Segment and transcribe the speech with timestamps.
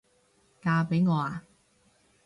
[0.61, 1.43] 嫁畀我吖？